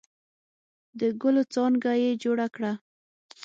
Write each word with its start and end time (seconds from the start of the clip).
د 0.99 1.01
ګلو 1.21 1.43
څانګه 1.53 1.91
یې 2.03 2.11
جوړه 2.23 2.47
کړه. 2.55 2.71